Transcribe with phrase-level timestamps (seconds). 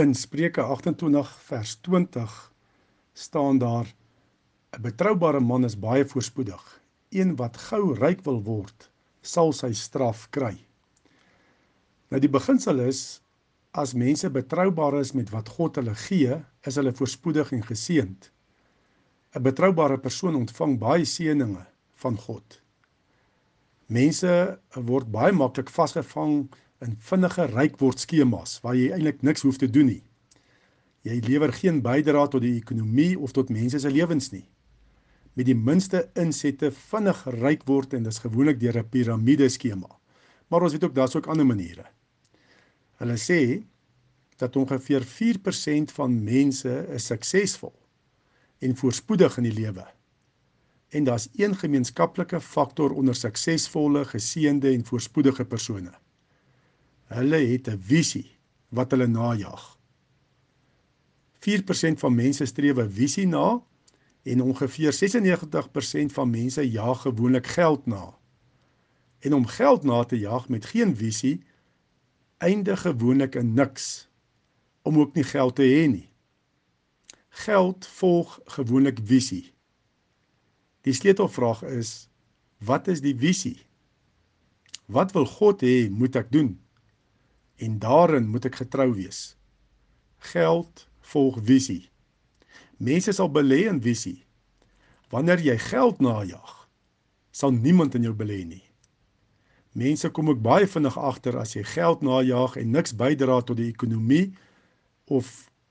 [0.00, 2.52] In Spreuke 28 vers 20
[3.12, 3.94] staan daar
[4.72, 6.80] 'n betroubare man is baie voorspoedig.
[7.08, 8.90] Een wat gou ryk wil word,
[9.20, 10.56] sal sy straf kry.
[12.08, 13.20] Nou die beginsel is
[13.70, 18.30] as mense betroubaar is met wat God hulle gee, is hulle voorspoedig en geseënd.
[19.34, 22.62] 'n Betroubare persoon ontvang baie seëninge van God.
[23.86, 26.48] Mense word baie maklik vasgevang
[26.84, 30.02] in vinnige rykword skemas waar jy eintlik niks hoef te doen nie.
[31.04, 34.44] Jy lewer geen bydrae tot die ekonomie of tot mense se lewens nie.
[35.36, 39.88] Met die minste insette vinnig ryk word en dis gewoonlik deur 'n piramide skema.
[40.48, 41.86] Maar ons weet ook daar's ook ander maniere.
[42.98, 43.62] Hulle sê
[44.36, 47.74] dat ongeveer 4% van mense is suksesvol
[48.58, 49.86] en voorspoedig in die lewe.
[50.90, 55.92] En daar's een gemeenskaplike faktor onder suksesvolle, geseënde en voorspoedige persone.
[57.10, 58.30] Hulle het 'n visie
[58.68, 59.78] wat hulle najag.
[61.40, 63.62] 4% van mense streef 'n visie na
[64.22, 68.18] en ongeveer 96% van mense jaag gewoonlik geld na.
[69.18, 71.42] En om geld na te jag met geen visie
[72.38, 74.08] eindig gewoonlik in niks
[74.82, 76.08] om ook nie geld te hê nie.
[77.28, 79.52] Geld volg gewoonlik visie.
[80.80, 82.08] Die sleutelvraag is
[82.58, 83.58] wat is die visie?
[84.86, 86.60] Wat wil God hê moet ek doen?
[87.60, 89.34] En daarin moet ek getrou wees.
[90.32, 91.84] Geld volg visie.
[92.80, 94.22] Mense sal belê in visie.
[95.12, 96.52] Wanneer jy geld najag,
[97.34, 98.64] sal niemand in jou belê nie.
[99.76, 103.68] Mense kom ook baie vinnig agter as jy geld najag en niks bydra tot die
[103.70, 104.30] ekonomie
[105.10, 105.28] of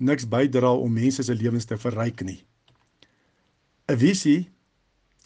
[0.00, 2.40] niks bydra om mense se lewens te verryk nie.
[3.88, 4.48] 'n Visie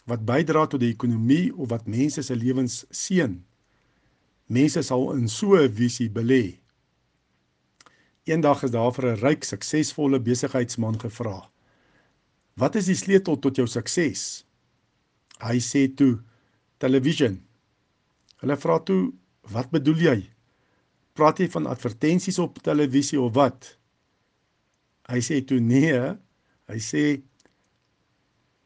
[0.07, 3.43] wat bydra tot die ekonomie of wat mense se lewens seën,
[4.49, 6.59] Mense sal in so 'n visie belê.
[8.27, 11.51] Eendag is daar vir 'n ryk, suksesvolle besigheidsman gevra:
[12.55, 14.45] "Wat is die sleutel tot jou sukses?"
[15.41, 16.23] Hy sê toe:
[16.79, 17.43] "Television."
[18.41, 19.13] Hulle vra toe:
[19.53, 20.31] "Wat bedoel jy?
[21.15, 23.79] Praat jy van advertensies op televisie of wat?"
[25.09, 26.17] Hy sê toe: "Nee."
[26.69, 27.23] Hy sê: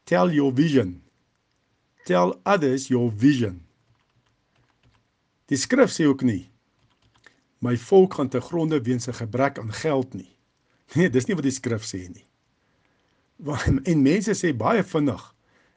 [0.05, 1.01] "Tell your vision.
[2.05, 3.65] Tell others your vision."
[5.51, 6.45] Die skrif sê ook nie
[7.61, 10.37] my volk gaan te gronde weens 'n gebrek aan geld nie.
[10.95, 12.25] Nee, dis nie wat die skrif sê nie.
[13.37, 15.23] Want en mense sê baie vinnig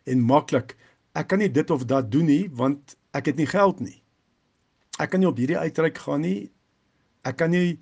[0.05, 0.77] en maklik
[1.15, 4.03] ek kan nie dit of dat doen nie want ek het nie geld nie.
[4.99, 6.51] Ek kan nie op hierdie uitreik gaan nie.
[7.23, 7.79] Ek kan nie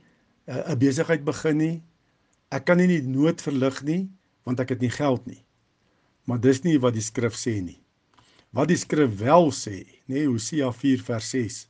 [0.47, 1.83] eh, 'n uh, besigheid begin nie.
[2.51, 4.11] Ek kan nie die nood verlig nie
[4.45, 5.45] want ek het nie geld nie.
[6.25, 7.81] Maar dis nie wat die skrif sê nie.
[8.51, 11.69] Wat die skrif wel sê, nê, nee, Hosea 4 vers 6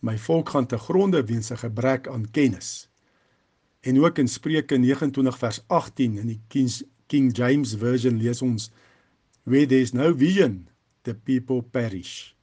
[0.00, 2.88] My volk gaan te gronde weens 'n gebrek aan kennis.
[3.80, 6.40] En ook in Spreuke 29 vers 18 in die
[7.06, 8.70] King James version lees ons
[9.42, 10.68] where there is no vision
[11.02, 12.34] the people perish.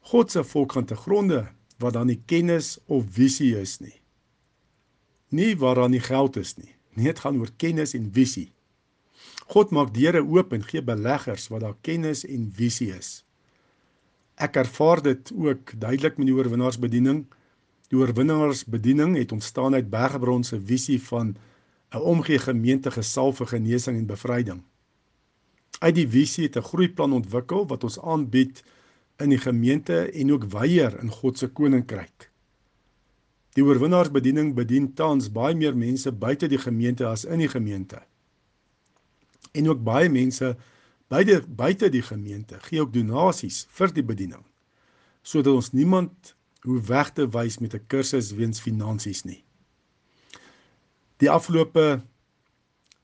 [0.00, 1.48] God se volk gaan te gronde
[1.78, 4.00] wat dan nie kennis of visie is nie.
[5.28, 6.74] Nie waar daar nie geld is nie.
[6.96, 8.52] Nee, dit gaan oor kennis en visie.
[9.52, 13.22] God maak deure oop en gee beleggers wat daar kennis en visie is.
[14.38, 17.24] Ek ervaar dit ook duidelik met die oorwinnaarsbediening.
[17.90, 21.36] Die oorwinnaarsbediening het ontstaan uit Bergebron se visie van
[21.90, 24.62] 'n omgee gemeente gesalf vir genesing en bevryding.
[25.78, 28.62] Uit die visie het 'n groeiplan ontwikkel wat ons aanbied
[29.18, 32.30] in die gemeente en ook weier in God se koninkryk.
[33.52, 38.02] Die oorwinnaarsbediening bedien tans baie meer mense buite die gemeente as in die gemeente.
[39.52, 40.56] En ook baie mense
[41.08, 44.44] Beide buite die gemeente gee ook donasies vir die bediening
[45.28, 49.44] sodat ons niemand hoe weg te wys met 'n kursus weens finansies nie.
[51.20, 52.02] Die afgelope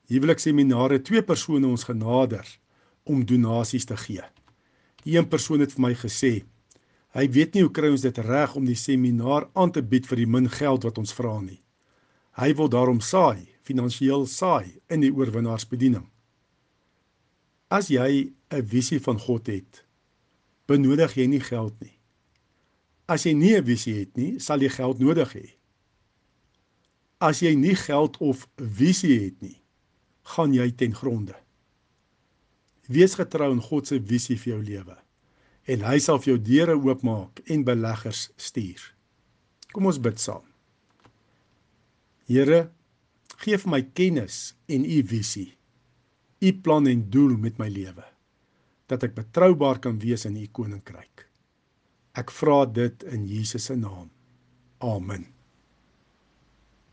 [0.09, 2.45] huwelikseminare twee persone ons genader
[3.03, 4.23] om donasies te gee.
[5.03, 6.43] Die een persoon het vir my gesê
[7.15, 10.17] hy weet nie hoe kry ons dit reg om die seminar aan te bied vir
[10.17, 11.61] die min geld wat ons vra nie.
[12.35, 16.03] Hy wil daarom saai, finansiëel saai in die oorwinnaarsbediening.
[17.75, 19.83] As jy 'n visie van God het,
[20.69, 21.95] benodig jy nie geld nie.
[23.11, 25.47] As jy nie 'n visie het nie, sal jy geld nodig hê.
[27.19, 29.59] As jy nie geld of visie het nie,
[30.23, 31.35] gaan jy ten gronde.
[32.87, 34.97] Wees getrou in God se visie vir jou lewe
[35.65, 38.81] en hy sal vir jou deure oopmaak en beleggers stuur.
[39.73, 40.45] Kom ons bid saam.
[42.27, 42.69] Here,
[43.41, 45.57] gee vir my kennis en u visie
[46.45, 48.05] u plan en doel met my lewe
[48.91, 51.25] dat ek betroubaar kan wees in u koninkryk.
[52.13, 54.11] Ek vra dit in Jesus se naam.
[54.85, 55.25] Amen.